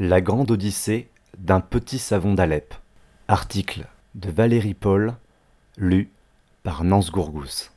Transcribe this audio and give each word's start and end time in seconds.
La 0.00 0.20
grande 0.20 0.52
odyssée 0.52 1.08
d'un 1.38 1.58
petit 1.58 1.98
savon 1.98 2.34
d'Alep. 2.34 2.72
Article 3.26 3.88
de 4.14 4.30
Valérie 4.30 4.74
Paul, 4.74 5.14
lu 5.76 6.12
par 6.62 6.84
Nance 6.84 7.10
Gourgous. 7.10 7.72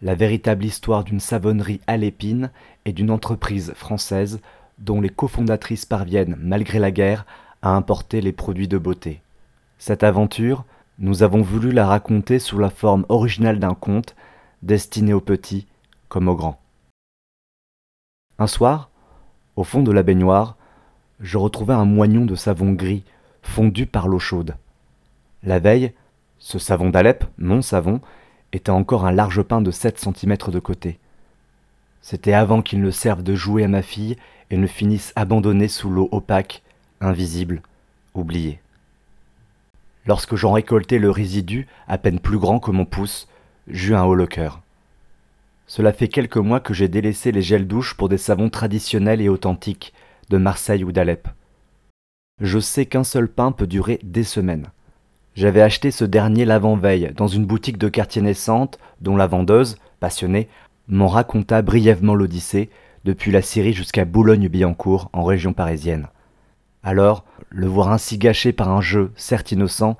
La 0.00 0.14
véritable 0.14 0.64
histoire 0.64 1.04
d'une 1.04 1.20
savonnerie 1.20 1.82
alépine 1.86 2.50
et 2.86 2.94
d'une 2.94 3.10
entreprise 3.10 3.74
française 3.74 4.40
dont 4.78 5.02
les 5.02 5.10
cofondatrices 5.10 5.84
parviennent, 5.84 6.38
malgré 6.40 6.78
la 6.78 6.90
guerre, 6.90 7.26
à 7.60 7.76
importer 7.76 8.22
les 8.22 8.32
produits 8.32 8.66
de 8.66 8.78
beauté. 8.78 9.20
Cette 9.76 10.04
aventure, 10.04 10.64
nous 10.98 11.22
avons 11.22 11.42
voulu 11.42 11.70
la 11.70 11.86
raconter 11.86 12.38
sous 12.38 12.58
la 12.58 12.70
forme 12.70 13.04
originale 13.10 13.58
d'un 13.58 13.74
conte 13.74 14.16
destiné 14.62 15.12
aux 15.12 15.20
petits 15.20 15.66
comme 16.08 16.28
aux 16.28 16.34
grands. 16.34 16.62
Un 18.38 18.46
soir, 18.46 18.88
au 19.56 19.64
fond 19.64 19.82
de 19.82 19.92
la 19.92 20.02
baignoire, 20.02 20.56
je 21.20 21.38
retrouvai 21.38 21.74
un 21.74 21.84
moignon 21.84 22.24
de 22.24 22.34
savon 22.34 22.72
gris 22.72 23.04
fondu 23.42 23.86
par 23.86 24.08
l'eau 24.08 24.18
chaude. 24.18 24.56
La 25.42 25.58
veille, 25.58 25.92
ce 26.38 26.58
savon 26.58 26.90
d'Alep, 26.90 27.24
mon 27.38 27.62
savon, 27.62 28.00
était 28.52 28.70
encore 28.70 29.04
un 29.06 29.12
large 29.12 29.42
pain 29.42 29.60
de 29.60 29.70
7 29.70 29.98
cm 29.98 30.36
de 30.48 30.58
côté. 30.58 30.98
C'était 32.02 32.32
avant 32.32 32.62
qu'il 32.62 32.80
ne 32.80 32.90
serve 32.90 33.22
de 33.22 33.34
jouet 33.34 33.64
à 33.64 33.68
ma 33.68 33.82
fille 33.82 34.16
et 34.50 34.56
ne 34.56 34.66
finisse 34.66 35.12
abandonné 35.16 35.68
sous 35.68 35.90
l'eau 35.90 36.08
opaque, 36.12 36.62
invisible, 37.00 37.62
oublié. 38.14 38.60
Lorsque 40.06 40.36
j'en 40.36 40.52
récoltai 40.52 40.98
le 40.98 41.10
résidu, 41.10 41.66
à 41.88 41.96
peine 41.96 42.20
plus 42.20 42.38
grand 42.38 42.60
que 42.60 42.70
mon 42.70 42.84
pouce, 42.84 43.26
j'eus 43.68 43.94
un 43.94 44.04
haut 44.04 44.14
le 44.14 44.26
cœur. 44.26 44.60
Cela 45.66 45.94
fait 45.94 46.08
quelques 46.08 46.36
mois 46.36 46.60
que 46.60 46.74
j'ai 46.74 46.88
délaissé 46.88 47.32
les 47.32 47.40
gels 47.40 47.66
douches 47.66 47.94
pour 47.94 48.10
des 48.10 48.18
savons 48.18 48.50
traditionnels 48.50 49.22
et 49.22 49.30
authentiques 49.30 49.94
de 50.28 50.38
Marseille 50.38 50.84
ou 50.84 50.92
d'Alep. 50.92 51.28
Je 52.40 52.58
sais 52.58 52.86
qu'un 52.86 53.04
seul 53.04 53.28
pain 53.28 53.52
peut 53.52 53.66
durer 53.66 54.00
des 54.02 54.24
semaines. 54.24 54.70
J'avais 55.34 55.62
acheté 55.62 55.90
ce 55.90 56.04
dernier 56.04 56.44
l'avant-veille 56.44 57.12
dans 57.16 57.26
une 57.26 57.46
boutique 57.46 57.78
de 57.78 57.88
quartier 57.88 58.22
naissante 58.22 58.78
dont 59.00 59.16
la 59.16 59.26
vendeuse, 59.26 59.76
passionnée, 60.00 60.48
m'en 60.88 61.08
raconta 61.08 61.62
brièvement 61.62 62.14
l'Odyssée 62.14 62.70
depuis 63.04 63.32
la 63.32 63.42
Syrie 63.42 63.72
jusqu'à 63.72 64.04
Boulogne-Billancourt 64.04 65.10
en 65.12 65.24
région 65.24 65.52
parisienne. 65.52 66.08
Alors, 66.82 67.24
le 67.50 67.66
voir 67.66 67.90
ainsi 67.90 68.18
gâché 68.18 68.52
par 68.52 68.70
un 68.70 68.80
jeu 68.80 69.12
certes 69.16 69.52
innocent, 69.52 69.96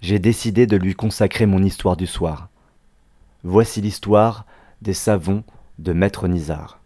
j'ai 0.00 0.18
décidé 0.18 0.66
de 0.66 0.76
lui 0.76 0.94
consacrer 0.94 1.46
mon 1.46 1.62
histoire 1.62 1.96
du 1.96 2.06
soir. 2.06 2.48
Voici 3.42 3.80
l'histoire 3.80 4.46
des 4.82 4.94
savons 4.94 5.44
de 5.78 5.92
Maître 5.92 6.28
Nizar. 6.28 6.79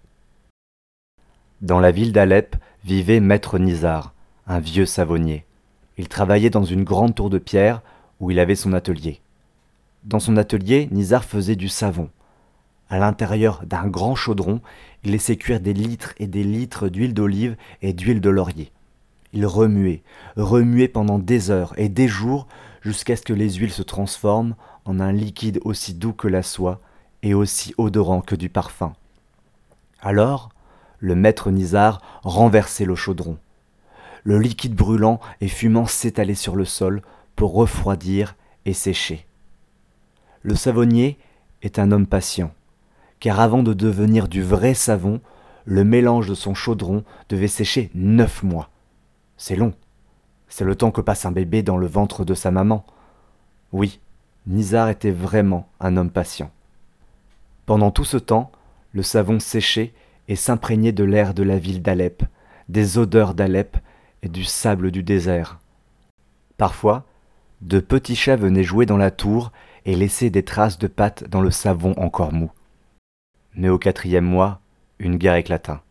Dans 1.64 1.80
la 1.80 1.92
ville 1.92 2.12
d'Alep 2.12 2.56
vivait 2.84 3.20
Maître 3.20 3.58
Nizar, 3.58 4.12
un 4.46 4.58
vieux 4.58 4.84
savonnier. 4.84 5.46
Il 5.96 6.08
travaillait 6.08 6.50
dans 6.50 6.62
une 6.62 6.84
grande 6.84 7.14
tour 7.14 7.30
de 7.30 7.38
pierre 7.38 7.80
où 8.20 8.30
il 8.30 8.38
avait 8.38 8.54
son 8.54 8.74
atelier. 8.74 9.22
Dans 10.04 10.20
son 10.20 10.36
atelier, 10.36 10.90
Nizar 10.92 11.24
faisait 11.24 11.56
du 11.56 11.70
savon. 11.70 12.10
À 12.90 12.98
l'intérieur 12.98 13.62
d'un 13.64 13.86
grand 13.86 14.14
chaudron, 14.14 14.60
il 15.04 15.12
laissait 15.12 15.38
cuire 15.38 15.58
des 15.58 15.72
litres 15.72 16.12
et 16.18 16.26
des 16.26 16.44
litres 16.44 16.90
d'huile 16.90 17.14
d'olive 17.14 17.56
et 17.80 17.94
d'huile 17.94 18.20
de 18.20 18.28
laurier. 18.28 18.70
Il 19.32 19.46
remuait, 19.46 20.02
remuait 20.36 20.86
pendant 20.86 21.18
des 21.18 21.50
heures 21.50 21.72
et 21.78 21.88
des 21.88 22.08
jours 22.08 22.46
jusqu'à 22.82 23.16
ce 23.16 23.22
que 23.22 23.32
les 23.32 23.54
huiles 23.54 23.72
se 23.72 23.80
transforment 23.80 24.54
en 24.84 25.00
un 25.00 25.12
liquide 25.12 25.60
aussi 25.64 25.94
doux 25.94 26.12
que 26.12 26.28
la 26.28 26.42
soie 26.42 26.82
et 27.22 27.32
aussi 27.32 27.72
odorant 27.78 28.20
que 28.20 28.34
du 28.34 28.50
parfum. 28.50 28.92
Alors, 30.02 30.50
le 31.04 31.14
maître 31.14 31.50
Nizar 31.50 32.00
renversait 32.22 32.86
le 32.86 32.94
chaudron. 32.94 33.36
Le 34.22 34.38
liquide 34.38 34.74
brûlant 34.74 35.20
et 35.42 35.48
fumant 35.48 35.84
s'étalait 35.84 36.34
sur 36.34 36.56
le 36.56 36.64
sol 36.64 37.02
pour 37.36 37.52
refroidir 37.52 38.36
et 38.64 38.72
sécher. 38.72 39.26
Le 40.40 40.54
savonnier 40.54 41.18
est 41.60 41.78
un 41.78 41.92
homme 41.92 42.06
patient, 42.06 42.54
car 43.20 43.38
avant 43.38 43.62
de 43.62 43.74
devenir 43.74 44.28
du 44.28 44.42
vrai 44.42 44.72
savon, 44.72 45.20
le 45.66 45.84
mélange 45.84 46.26
de 46.26 46.34
son 46.34 46.54
chaudron 46.54 47.04
devait 47.28 47.48
sécher 47.48 47.90
neuf 47.94 48.42
mois. 48.42 48.70
C'est 49.36 49.56
long. 49.56 49.74
C'est 50.48 50.64
le 50.64 50.74
temps 50.74 50.90
que 50.90 51.02
passe 51.02 51.26
un 51.26 51.32
bébé 51.32 51.62
dans 51.62 51.76
le 51.76 51.86
ventre 51.86 52.24
de 52.24 52.32
sa 52.32 52.50
maman. 52.50 52.86
Oui, 53.72 54.00
Nizar 54.46 54.88
était 54.88 55.10
vraiment 55.10 55.68
un 55.80 55.98
homme 55.98 56.10
patient. 56.10 56.50
Pendant 57.66 57.90
tout 57.90 58.04
ce 58.04 58.16
temps, 58.16 58.50
le 58.92 59.02
savon 59.02 59.38
séchait 59.38 59.92
et 60.28 60.36
s'imprégnait 60.36 60.92
de 60.92 61.04
l'air 61.04 61.34
de 61.34 61.42
la 61.42 61.58
ville 61.58 61.82
d'Alep, 61.82 62.22
des 62.68 62.98
odeurs 62.98 63.34
d'Alep 63.34 63.76
et 64.22 64.28
du 64.28 64.44
sable 64.44 64.90
du 64.90 65.02
désert. 65.02 65.58
Parfois, 66.56 67.04
de 67.60 67.80
petits 67.80 68.16
chats 68.16 68.36
venaient 68.36 68.62
jouer 68.62 68.86
dans 68.86 68.96
la 68.96 69.10
tour 69.10 69.52
et 69.84 69.96
laissaient 69.96 70.30
des 70.30 70.44
traces 70.44 70.78
de 70.78 70.86
pattes 70.86 71.24
dans 71.28 71.40
le 71.40 71.50
savon 71.50 71.94
encore 71.96 72.32
mou. 72.32 72.50
Mais 73.54 73.68
au 73.68 73.78
quatrième 73.78 74.24
mois, 74.24 74.60
une 74.98 75.16
guerre 75.16 75.36
éclata 75.36 75.82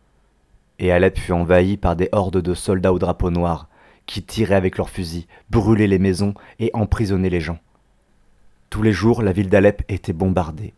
et 0.78 0.92
Alep 0.92 1.18
fut 1.18 1.32
envahie 1.32 1.76
par 1.76 1.96
des 1.96 2.08
hordes 2.12 2.40
de 2.40 2.54
soldats 2.54 2.92
au 2.92 2.98
drapeau 2.98 3.30
noir, 3.30 3.68
qui 4.06 4.22
tiraient 4.22 4.54
avec 4.54 4.76
leurs 4.76 4.90
fusils, 4.90 5.26
brûlaient 5.50 5.86
les 5.86 5.98
maisons 5.98 6.34
et 6.58 6.70
emprisonnaient 6.74 7.30
les 7.30 7.40
gens. 7.40 7.58
Tous 8.70 8.82
les 8.82 8.92
jours, 8.92 9.22
la 9.22 9.32
ville 9.32 9.48
d'Alep 9.48 9.82
était 9.88 10.12
bombardée, 10.12 10.74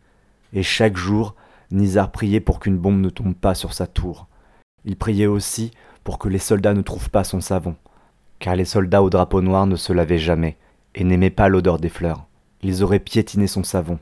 et 0.53 0.63
chaque 0.63 0.97
jour, 0.97 1.35
Nizar 1.71 2.13
priait 2.13 2.41
pour 2.41 2.61
qu'une 2.61 2.79
bombe 2.79 3.01
ne 3.01 3.11
tombe 3.11 3.35
pas 3.35 3.55
sur 3.55 3.75
sa 3.75 3.87
tour. 3.87 4.29
Il 4.85 4.97
priait 4.97 5.27
aussi 5.27 5.73
pour 6.05 6.19
que 6.19 6.29
les 6.29 6.39
soldats 6.39 6.75
ne 6.75 6.83
trouvent 6.83 7.11
pas 7.11 7.25
son 7.25 7.41
savon, 7.41 7.75
car 8.39 8.55
les 8.55 8.65
soldats 8.65 9.03
au 9.03 9.11
drapeau 9.11 9.41
noir 9.41 9.67
ne 9.67 9.77
se 9.77 9.93
lavaient 9.93 10.19
jamais 10.19 10.57
et 10.95 11.05
n'aimaient 11.05 11.31
pas 11.31 11.49
l'odeur 11.49 11.79
des 11.79 11.89
fleurs. 11.89 12.27
Ils 12.63 12.83
auraient 12.83 13.01
piétiné 13.01 13.47
son 13.47 13.65
savon. 13.65 13.99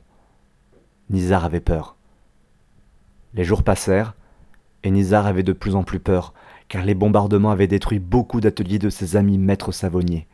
Nizar 1.09 1.43
avait 1.43 1.59
peur. 1.59 1.95
Les 3.33 3.43
jours 3.43 3.63
passèrent, 3.63 4.15
et 4.83 4.91
Nizar 4.91 5.25
avait 5.25 5.43
de 5.43 5.53
plus 5.53 5.75
en 5.75 5.83
plus 5.83 5.99
peur, 5.99 6.33
car 6.67 6.85
les 6.85 6.93
bombardements 6.93 7.51
avaient 7.51 7.67
détruit 7.67 7.99
beaucoup 7.99 8.39
d'ateliers 8.39 8.79
de 8.79 8.89
ses 8.89 9.15
amis 9.15 9.37
maîtres 9.37 9.71
savonniers. 9.71 10.27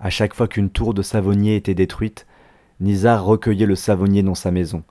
À 0.00 0.10
chaque 0.10 0.34
fois 0.34 0.48
qu'une 0.48 0.70
tour 0.70 0.92
de 0.92 1.02
savonnier 1.02 1.56
était 1.56 1.74
détruite, 1.74 2.26
Nizar 2.80 3.24
recueillait 3.24 3.66
le 3.66 3.76
savonnier 3.76 4.22
dans 4.22 4.34
sa 4.34 4.50
maison. 4.50 4.82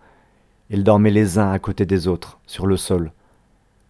Ils 0.69 0.83
dormaient 0.83 1.11
les 1.11 1.37
uns 1.37 1.51
à 1.51 1.59
côté 1.59 1.85
des 1.85 2.07
autres, 2.07 2.39
sur 2.47 2.65
le 2.65 2.77
sol, 2.77 3.11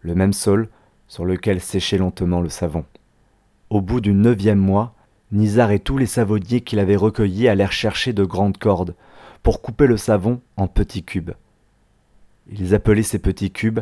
le 0.02 0.16
même 0.16 0.34
sol 0.34 0.70
sur 1.08 1.26
lequel 1.26 1.62
séchait 1.62 1.98
lentement 1.98 2.42
le 2.42 2.50
savon. 2.50 2.86
Au 3.70 3.82
bout 3.82 4.02
du 4.02 4.14
neuvième 4.14 4.60
mois, 4.60 4.96
Nizar 5.32 5.72
et 5.72 5.80
tous 5.80 5.98
les 5.98 6.06
savonniers 6.06 6.62
qu'il 6.62 6.80
avait 6.80 6.96
recueillis 6.96 7.48
allèrent 7.48 7.72
chercher 7.72 8.14
de 8.14 8.24
grandes 8.24 8.58
cordes 8.58 8.96
pour 9.42 9.62
couper 9.62 9.88
le 9.88 9.98
savon 9.98 10.42
en 10.58 10.68
petits 10.68 11.04
cubes. 11.04 11.32
Ils 12.52 12.76
appelaient 12.76 13.04
ces 13.04 13.20
petits 13.20 13.52
cubes 13.52 13.82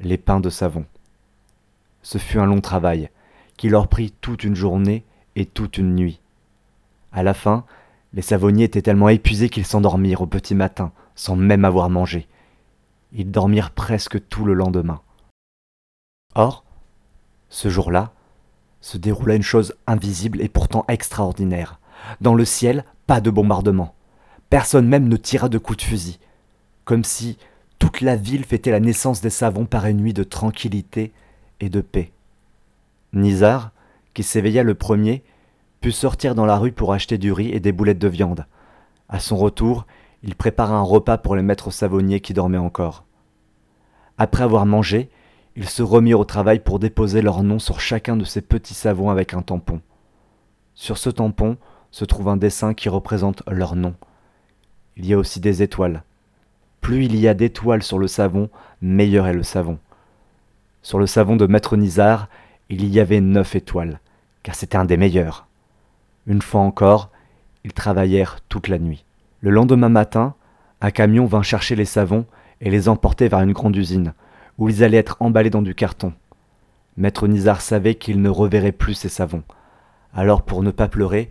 les 0.00 0.18
pains 0.18 0.40
de 0.40 0.50
savon. 0.50 0.84
Ce 2.02 2.18
fut 2.18 2.38
un 2.38 2.46
long 2.46 2.60
travail, 2.60 3.10
qui 3.56 3.68
leur 3.68 3.88
prit 3.88 4.12
toute 4.20 4.44
une 4.44 4.56
journée 4.56 5.04
et 5.36 5.46
toute 5.46 5.78
une 5.78 5.94
nuit. 5.94 6.20
À 7.12 7.22
la 7.22 7.34
fin, 7.34 7.64
les 8.14 8.22
savonniers 8.22 8.64
étaient 8.64 8.82
tellement 8.82 9.08
épuisés 9.08 9.48
qu'ils 9.48 9.66
s'endormirent 9.66 10.22
au 10.22 10.26
petit 10.26 10.54
matin, 10.54 10.92
sans 11.14 11.36
même 11.36 11.64
avoir 11.64 11.90
mangé. 11.90 12.28
Ils 13.12 13.30
dormirent 13.30 13.70
presque 13.70 14.28
tout 14.28 14.44
le 14.44 14.54
lendemain. 14.54 15.00
Or, 16.34 16.64
ce 17.48 17.68
jour-là, 17.68 18.12
se 18.80 18.98
déroula 18.98 19.34
une 19.34 19.42
chose 19.42 19.74
invisible 19.86 20.40
et 20.40 20.48
pourtant 20.48 20.84
extraordinaire. 20.88 21.78
Dans 22.20 22.34
le 22.34 22.44
ciel, 22.44 22.84
pas 23.06 23.20
de 23.20 23.30
bombardement. 23.30 23.94
Personne 24.50 24.88
même 24.88 25.08
ne 25.08 25.16
tira 25.16 25.48
de 25.48 25.58
coups 25.58 25.78
de 25.78 25.82
fusil. 25.82 26.18
Comme 26.84 27.04
si 27.04 27.38
toute 27.78 28.00
la 28.00 28.16
ville 28.16 28.44
fêtait 28.44 28.70
la 28.70 28.80
naissance 28.80 29.20
des 29.20 29.30
savons 29.30 29.66
par 29.66 29.86
une 29.86 29.98
nuit 29.98 30.14
de 30.14 30.24
tranquillité 30.24 31.12
et 31.60 31.68
de 31.68 31.80
paix. 31.80 32.12
Nizar, 33.12 33.70
qui 34.14 34.22
s'éveilla 34.22 34.62
le 34.62 34.74
premier, 34.74 35.22
put 35.82 35.92
sortir 35.92 36.34
dans 36.34 36.46
la 36.46 36.56
rue 36.56 36.72
pour 36.72 36.94
acheter 36.94 37.18
du 37.18 37.32
riz 37.32 37.50
et 37.50 37.60
des 37.60 37.72
boulettes 37.72 37.98
de 37.98 38.08
viande. 38.08 38.46
À 39.08 39.18
son 39.18 39.36
retour, 39.36 39.84
il 40.22 40.36
prépara 40.36 40.74
un 40.74 40.82
repas 40.82 41.18
pour 41.18 41.36
les 41.36 41.42
maîtres 41.42 41.72
savonniers 41.72 42.20
qui 42.20 42.32
dormaient 42.32 42.56
encore. 42.56 43.04
Après 44.16 44.44
avoir 44.44 44.64
mangé, 44.64 45.10
ils 45.56 45.68
se 45.68 45.82
remirent 45.82 46.20
au 46.20 46.24
travail 46.24 46.60
pour 46.60 46.78
déposer 46.78 47.20
leur 47.20 47.42
nom 47.42 47.58
sur 47.58 47.80
chacun 47.80 48.16
de 48.16 48.24
ces 48.24 48.40
petits 48.40 48.74
savons 48.74 49.10
avec 49.10 49.34
un 49.34 49.42
tampon. 49.42 49.82
Sur 50.74 50.96
ce 50.98 51.10
tampon 51.10 51.58
se 51.90 52.04
trouve 52.04 52.28
un 52.28 52.36
dessin 52.36 52.74
qui 52.74 52.88
représente 52.88 53.42
leur 53.50 53.74
nom. 53.74 53.94
Il 54.96 55.04
y 55.04 55.12
a 55.12 55.18
aussi 55.18 55.40
des 55.40 55.62
étoiles, 55.62 56.04
plus 56.80 57.04
il 57.04 57.16
y 57.16 57.26
a 57.26 57.34
d'étoiles 57.34 57.82
sur 57.82 57.98
le 57.98 58.06
savon, 58.06 58.50
meilleur 58.80 59.26
est 59.26 59.34
le 59.34 59.42
savon. 59.42 59.78
Sur 60.80 61.00
le 61.00 61.06
savon 61.06 61.36
de 61.36 61.46
Maître 61.46 61.76
Nizar, 61.76 62.28
il 62.68 62.88
y 62.88 63.00
avait 63.00 63.20
neuf 63.20 63.56
étoiles, 63.56 64.00
car 64.42 64.54
c'était 64.54 64.76
un 64.76 64.84
des 64.84 64.96
meilleurs. 64.96 65.46
Une 66.26 66.42
fois 66.42 66.60
encore, 66.60 67.10
ils 67.64 67.72
travaillèrent 67.72 68.40
toute 68.48 68.68
la 68.68 68.78
nuit. 68.78 69.04
Le 69.40 69.50
lendemain 69.50 69.88
matin, 69.88 70.34
un 70.80 70.90
camion 70.90 71.26
vint 71.26 71.42
chercher 71.42 71.76
les 71.76 71.84
savons 71.84 72.26
et 72.60 72.70
les 72.70 72.88
emporter 72.88 73.28
vers 73.28 73.40
une 73.40 73.52
grande 73.52 73.76
usine, 73.76 74.14
où 74.58 74.68
ils 74.68 74.84
allaient 74.84 74.98
être 74.98 75.16
emballés 75.20 75.50
dans 75.50 75.62
du 75.62 75.74
carton. 75.74 76.12
Maître 76.96 77.26
Nizar 77.26 77.60
savait 77.60 77.94
qu'il 77.94 78.20
ne 78.20 78.28
reverrait 78.28 78.72
plus 78.72 78.94
ses 78.94 79.08
savons. 79.08 79.42
Alors, 80.14 80.42
pour 80.42 80.62
ne 80.62 80.70
pas 80.70 80.88
pleurer, 80.88 81.30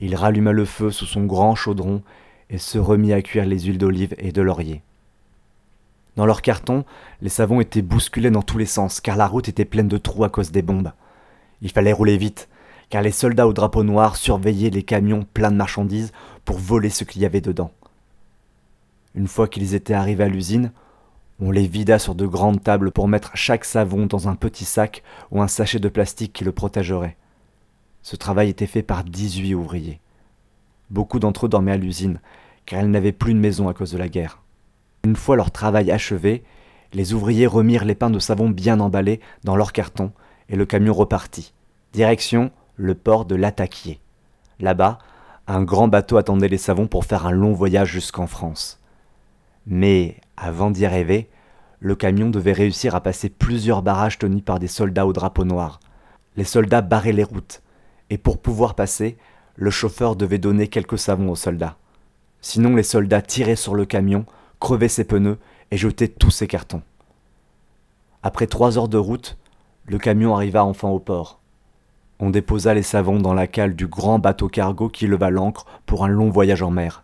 il 0.00 0.14
ralluma 0.14 0.52
le 0.52 0.64
feu 0.64 0.90
sous 0.90 1.06
son 1.06 1.24
grand 1.24 1.54
chaudron 1.54 2.02
et 2.48 2.58
se 2.58 2.78
remit 2.78 3.12
à 3.12 3.22
cuire 3.22 3.46
les 3.46 3.60
huiles 3.60 3.78
d'olive 3.78 4.14
et 4.18 4.32
de 4.32 4.42
laurier. 4.42 4.82
Dans 6.16 6.26
leur 6.26 6.42
carton, 6.42 6.84
les 7.22 7.28
savons 7.28 7.60
étaient 7.60 7.82
bousculés 7.82 8.30
dans 8.30 8.42
tous 8.42 8.58
les 8.58 8.66
sens, 8.66 9.00
car 9.00 9.16
la 9.16 9.26
route 9.26 9.48
était 9.48 9.64
pleine 9.64 9.88
de 9.88 9.98
trous 9.98 10.24
à 10.24 10.28
cause 10.28 10.50
des 10.50 10.62
bombes. 10.62 10.92
Il 11.62 11.70
fallait 11.70 11.92
rouler 11.92 12.18
vite, 12.18 12.48
car 12.90 13.02
les 13.02 13.12
soldats 13.12 13.46
au 13.46 13.52
drapeau 13.52 13.84
noir 13.84 14.16
surveillaient 14.16 14.70
les 14.70 14.82
camions 14.82 15.24
pleins 15.32 15.52
de 15.52 15.56
marchandises 15.56 16.12
pour 16.44 16.58
voler 16.58 16.90
ce 16.90 17.04
qu'il 17.04 17.22
y 17.22 17.26
avait 17.26 17.40
dedans. 17.40 17.70
Une 19.14 19.28
fois 19.28 19.48
qu'ils 19.48 19.74
étaient 19.74 19.94
arrivés 19.94 20.24
à 20.24 20.28
l'usine, 20.28 20.72
on 21.40 21.52
les 21.52 21.66
vida 21.66 21.98
sur 21.98 22.14
de 22.14 22.26
grandes 22.26 22.62
tables 22.62 22.90
pour 22.90 23.08
mettre 23.08 23.30
chaque 23.34 23.64
savon 23.64 24.06
dans 24.06 24.28
un 24.28 24.34
petit 24.34 24.64
sac 24.64 25.02
ou 25.30 25.40
un 25.40 25.48
sachet 25.48 25.78
de 25.78 25.88
plastique 25.88 26.32
qui 26.32 26.44
le 26.44 26.52
protégerait. 26.52 27.16
Ce 28.02 28.16
travail 28.16 28.50
était 28.50 28.66
fait 28.66 28.82
par 28.82 29.04
18 29.04 29.54
ouvriers. 29.54 30.00
Beaucoup 30.90 31.20
d'entre 31.20 31.46
eux 31.46 31.48
dormaient 31.48 31.72
à 31.72 31.76
l'usine, 31.76 32.20
car 32.66 32.80
ils 32.82 32.90
n'avaient 32.90 33.12
plus 33.12 33.34
de 33.34 33.38
maison 33.38 33.68
à 33.68 33.74
cause 33.74 33.92
de 33.92 33.98
la 33.98 34.08
guerre. 34.08 34.42
Une 35.04 35.16
fois 35.16 35.36
leur 35.36 35.50
travail 35.50 35.90
achevé, 35.90 36.42
les 36.92 37.14
ouvriers 37.14 37.46
remirent 37.46 37.84
les 37.84 37.94
pains 37.94 38.10
de 38.10 38.18
savon 38.18 38.50
bien 38.50 38.80
emballés 38.80 39.20
dans 39.44 39.56
leur 39.56 39.72
carton 39.72 40.12
et 40.48 40.56
le 40.56 40.66
camion 40.66 40.92
repartit. 40.92 41.54
Direction 41.92 42.50
le 42.80 42.94
port 42.94 43.26
de 43.26 43.34
Lataquier. 43.34 44.00
Là-bas, 44.58 44.98
un 45.46 45.62
grand 45.62 45.88
bateau 45.88 46.16
attendait 46.16 46.48
les 46.48 46.58
savons 46.58 46.86
pour 46.86 47.04
faire 47.04 47.26
un 47.26 47.30
long 47.30 47.52
voyage 47.52 47.90
jusqu'en 47.92 48.26
France. 48.26 48.80
Mais 49.66 50.16
avant 50.38 50.70
d'y 50.70 50.86
arriver, 50.86 51.28
le 51.78 51.94
camion 51.94 52.30
devait 52.30 52.52
réussir 52.52 52.94
à 52.94 53.02
passer 53.02 53.28
plusieurs 53.28 53.82
barrages 53.82 54.18
tenus 54.18 54.42
par 54.42 54.58
des 54.58 54.66
soldats 54.66 55.06
au 55.06 55.12
drapeau 55.12 55.44
noir. 55.44 55.80
Les 56.36 56.44
soldats 56.44 56.80
barraient 56.80 57.12
les 57.12 57.24
routes, 57.24 57.62
et 58.08 58.16
pour 58.16 58.38
pouvoir 58.38 58.74
passer, 58.74 59.18
le 59.56 59.70
chauffeur 59.70 60.16
devait 60.16 60.38
donner 60.38 60.68
quelques 60.68 60.98
savons 60.98 61.30
aux 61.30 61.36
soldats. 61.36 61.76
Sinon, 62.40 62.74
les 62.74 62.82
soldats 62.82 63.20
tiraient 63.20 63.56
sur 63.56 63.74
le 63.74 63.84
camion, 63.84 64.24
crevaient 64.58 64.88
ses 64.88 65.04
pneus 65.04 65.38
et 65.70 65.76
jetaient 65.76 66.08
tous 66.08 66.30
ses 66.30 66.46
cartons. 66.46 66.82
Après 68.22 68.46
trois 68.46 68.78
heures 68.78 68.88
de 68.88 68.96
route, 68.96 69.36
le 69.86 69.98
camion 69.98 70.34
arriva 70.34 70.64
enfin 70.64 70.88
au 70.88 70.98
port. 70.98 71.39
On 72.22 72.28
déposa 72.28 72.74
les 72.74 72.82
savons 72.82 73.18
dans 73.18 73.32
la 73.32 73.46
cale 73.46 73.74
du 73.74 73.86
grand 73.86 74.18
bateau 74.18 74.48
cargo 74.48 74.90
qui 74.90 75.06
leva 75.06 75.30
l'ancre 75.30 75.64
pour 75.86 76.04
un 76.04 76.08
long 76.08 76.28
voyage 76.28 76.60
en 76.62 76.70
mer. 76.70 77.02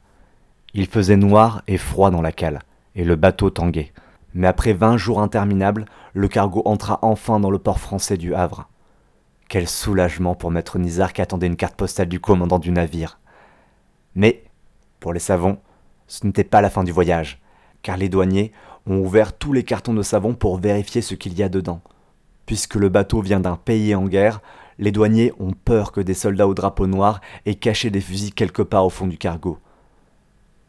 Il 0.74 0.86
faisait 0.86 1.16
noir 1.16 1.62
et 1.66 1.78
froid 1.78 2.10
dans 2.10 2.20
la 2.20 2.32
cale, 2.32 2.60
et 2.94 3.02
le 3.02 3.16
bateau 3.16 3.48
tanguait. 3.48 3.94
Mais 4.34 4.46
après 4.46 4.74
vingt 4.74 4.98
jours 4.98 5.22
interminables, 5.22 5.86
le 6.12 6.28
cargo 6.28 6.60
entra 6.66 6.98
enfin 7.00 7.40
dans 7.40 7.48
le 7.48 7.58
port 7.58 7.80
français 7.80 8.18
du 8.18 8.34
Havre. 8.34 8.68
Quel 9.48 9.66
soulagement 9.66 10.34
pour 10.34 10.50
maître 10.50 10.78
Nizar 10.78 11.14
qui 11.14 11.22
attendait 11.22 11.46
une 11.46 11.56
carte 11.56 11.76
postale 11.76 12.08
du 12.08 12.20
commandant 12.20 12.58
du 12.58 12.70
navire. 12.70 13.18
Mais, 14.14 14.44
pour 15.00 15.14
les 15.14 15.18
savons, 15.18 15.56
ce 16.08 16.26
n'était 16.26 16.44
pas 16.44 16.60
la 16.60 16.68
fin 16.68 16.84
du 16.84 16.92
voyage, 16.92 17.40
car 17.80 17.96
les 17.96 18.10
douaniers 18.10 18.52
ont 18.86 18.98
ouvert 18.98 19.32
tous 19.32 19.54
les 19.54 19.64
cartons 19.64 19.94
de 19.94 20.02
savon 20.02 20.34
pour 20.34 20.58
vérifier 20.58 21.00
ce 21.00 21.14
qu'il 21.14 21.32
y 21.32 21.42
a 21.42 21.48
dedans. 21.48 21.80
Puisque 22.44 22.74
le 22.74 22.90
bateau 22.90 23.22
vient 23.22 23.40
d'un 23.40 23.56
pays 23.56 23.94
en 23.94 24.04
guerre, 24.04 24.42
les 24.78 24.92
douaniers 24.92 25.32
ont 25.38 25.52
peur 25.52 25.92
que 25.92 26.00
des 26.00 26.14
soldats 26.14 26.48
au 26.48 26.54
drapeau 26.54 26.86
noir 26.86 27.20
aient 27.46 27.54
caché 27.54 27.90
des 27.90 28.00
fusils 28.00 28.34
quelque 28.34 28.62
part 28.62 28.84
au 28.84 28.90
fond 28.90 29.06
du 29.06 29.18
cargo. 29.18 29.58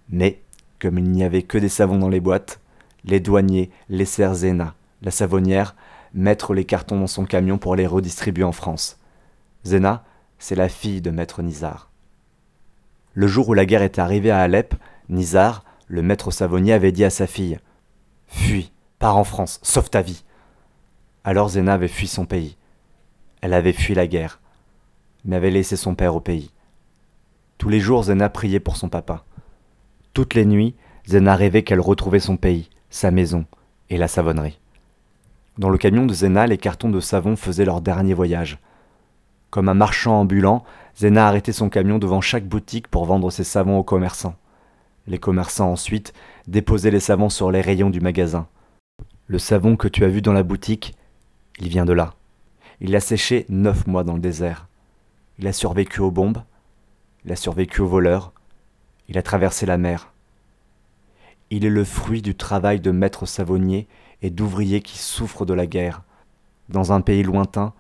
Mais, 0.10 0.42
comme 0.80 0.98
il 0.98 1.12
n'y 1.12 1.24
avait 1.24 1.44
que 1.44 1.58
des 1.58 1.70
savons 1.70 1.98
dans 1.98 2.10
les 2.10 2.22
boîtes, 2.22 2.62
les 3.04 3.20
douaniers 3.20 3.70
laissèrent 3.90 4.36
Zena, 4.36 4.76
la 5.02 5.12
savonnière, 5.12 5.76
mettre 6.14 6.54
les 6.54 6.66
cartons 6.66 7.00
dans 7.00 7.08
son 7.08 7.26
camion 7.26 7.58
pour 7.58 7.76
les 7.76 7.88
redistribuer 7.88 8.44
en 8.44 8.52
France. 8.52 9.00
Zena, 9.66 10.04
c'est 10.40 10.56
la 10.56 10.70
fille 10.70 11.02
de 11.02 11.12
maître 11.12 11.42
Nizar. 11.42 11.92
Le 13.14 13.28
jour 13.28 13.50
où 13.50 13.54
la 13.54 13.66
guerre 13.66 13.82
était 13.82 14.02
arrivée 14.02 14.32
à 14.32 14.40
Alep, 14.40 14.76
Nizar, 15.10 15.64
le 15.88 16.02
maître 16.02 16.32
savonnier, 16.32 16.74
avait 16.74 16.92
dit 16.92 17.04
à 17.04 17.10
sa 17.10 17.28
fille 17.28 17.60
Fuis, 18.28 18.72
pars 19.00 19.18
en 19.18 19.24
France, 19.24 19.60
sauve 19.64 19.90
ta 19.90 20.02
vie. 20.02 20.24
Alors 21.24 21.50
Zena 21.50 21.74
avait 21.74 21.88
fui 21.88 22.08
son 22.08 22.26
pays. 22.26 22.58
Elle 23.42 23.54
avait 23.54 23.74
fui 23.74 23.94
la 23.94 24.08
guerre, 24.08 24.40
mais 25.26 25.36
avait 25.36 25.52
laissé 25.52 25.76
son 25.76 25.96
père 25.96 26.16
au 26.16 26.20
pays. 26.20 26.52
Tous 27.58 27.70
les 27.70 27.80
jours, 27.80 28.04
Zena 28.04 28.30
priait 28.30 28.60
pour 28.60 28.78
son 28.78 28.90
papa. 28.90 29.24
Toutes 30.14 30.34
les 30.34 30.46
nuits, 30.46 30.76
Zena 31.08 31.36
rêvait 31.36 31.64
qu'elle 31.64 31.80
retrouvait 31.80 32.20
son 32.20 32.38
pays, 32.38 32.70
sa 32.90 33.12
maison 33.12 33.46
et 33.90 33.98
la 33.98 34.08
savonnerie. 34.08 34.60
Dans 35.58 35.70
le 35.70 35.78
camion 35.78 36.06
de 36.06 36.14
Zena, 36.14 36.46
les 36.48 36.58
cartons 36.58 36.90
de 36.90 37.00
savon 37.00 37.36
faisaient 37.36 37.66
leur 37.66 37.82
dernier 37.82 38.14
voyage. 38.14 38.60
Comme 39.50 39.70
un 39.70 39.74
marchand 39.74 40.20
ambulant, 40.20 40.64
Zena 40.98 41.28
arrêtait 41.28 41.52
son 41.52 41.70
camion 41.70 42.00
devant 42.00 42.22
chaque 42.22 42.48
boutique 42.48 42.88
pour 42.88 43.06
vendre 43.06 43.32
ses 43.32 43.44
savons 43.44 43.78
aux 43.78 43.84
commerçants. 43.84 44.36
Les 45.08 45.20
commerçants 45.20 45.72
ensuite 45.72 46.14
déposaient 46.48 46.92
les 46.92 47.00
savons 47.00 47.30
sur 47.30 47.50
les 47.50 47.62
rayons 47.62 47.90
du 47.90 48.02
magasin. 48.02 48.48
Le 49.28 49.40
savon 49.40 49.78
que 49.78 49.88
tu 49.88 50.04
as 50.04 50.10
vu 50.10 50.22
dans 50.22 50.34
la 50.34 50.44
boutique, 50.44 50.96
il 51.60 51.70
vient 51.70 51.86
de 51.86 51.94
là. 51.94 52.17
Il 52.80 52.96
a 52.96 53.00
séché 53.00 53.46
neuf 53.50 53.88
mois 53.88 54.04
dans 54.04 54.14
le 54.14 54.20
désert. 54.20 54.68
Il 55.40 55.48
a 55.48 55.54
survécu 55.54 56.00
aux 56.02 56.12
bombes, 56.12 56.44
il 57.26 57.32
a 57.32 57.36
survécu 57.36 57.82
aux 57.82 57.88
voleurs, 57.88 58.34
il 59.10 59.18
a 59.18 59.24
traversé 59.24 59.66
la 59.66 59.78
mer. 59.78 60.12
Il 61.50 61.66
est 61.66 61.70
le 61.70 61.84
fruit 61.84 62.22
du 62.22 62.36
travail 62.36 62.80
de 62.80 62.92
maîtres 62.92 63.26
savonniers 63.26 63.88
et 64.22 64.30
d'ouvriers 64.30 64.82
qui 64.82 64.98
souffrent 64.98 65.46
de 65.46 65.54
la 65.54 65.66
guerre, 65.66 66.04
dans 66.70 66.92
un 66.92 67.02
pays 67.02 67.24
lointain 67.24 67.74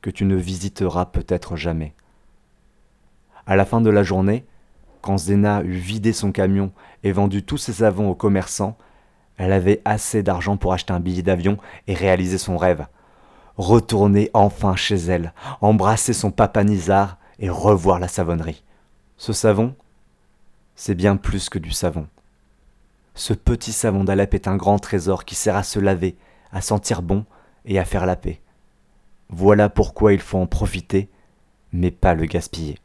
que 0.00 0.10
tu 0.10 0.24
ne 0.24 0.36
visiteras 0.36 1.06
peut-être 1.06 1.56
jamais. 1.56 1.92
À 3.46 3.56
la 3.56 3.64
fin 3.64 3.80
de 3.80 3.90
la 3.90 4.02
journée, 4.02 4.44
quand 5.00 5.18
Zena 5.18 5.62
eut 5.62 5.72
vidé 5.72 6.12
son 6.12 6.30
camion 6.30 6.72
et 7.02 7.12
vendu 7.12 7.42
tous 7.42 7.58
ses 7.58 7.72
savons 7.74 8.10
aux 8.10 8.14
commerçants, 8.14 8.76
elle 9.38 9.52
avait 9.52 9.82
assez 9.84 10.22
d'argent 10.22 10.56
pour 10.56 10.72
acheter 10.72 10.92
un 10.92 11.00
billet 11.00 11.22
d'avion 11.22 11.58
et 11.86 11.94
réaliser 11.94 12.38
son 12.38 12.56
rêve. 12.56 12.86
Retourner 13.56 14.30
enfin 14.34 14.76
chez 14.76 14.96
elle, 14.96 15.32
embrasser 15.60 16.12
son 16.12 16.30
papa 16.30 16.62
Nizar 16.62 17.18
et 17.38 17.48
revoir 17.48 17.98
la 17.98 18.08
savonnerie. 18.08 18.62
Ce 19.16 19.32
savon, 19.32 19.74
c'est 20.74 20.94
bien 20.94 21.16
plus 21.16 21.48
que 21.48 21.58
du 21.58 21.70
savon. 21.70 22.06
Ce 23.14 23.32
petit 23.32 23.72
savon 23.72 24.04
d'Alep 24.04 24.34
est 24.34 24.46
un 24.46 24.56
grand 24.56 24.78
trésor 24.78 25.24
qui 25.24 25.34
sert 25.34 25.56
à 25.56 25.62
se 25.62 25.78
laver, 25.78 26.16
à 26.52 26.60
sentir 26.60 27.00
bon 27.00 27.24
et 27.64 27.78
à 27.78 27.86
faire 27.86 28.04
la 28.04 28.16
paix. 28.16 28.42
Voilà 29.30 29.70
pourquoi 29.70 30.12
il 30.12 30.20
faut 30.20 30.38
en 30.38 30.46
profiter, 30.46 31.08
mais 31.72 31.90
pas 31.90 32.14
le 32.14 32.26
gaspiller. 32.26 32.78